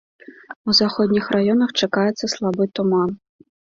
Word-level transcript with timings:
У 0.67 0.75
заходніх 0.79 1.29
раёнах 1.37 1.77
чакаецца 1.83 2.25
слабы 2.39 2.63
туман. 2.79 3.19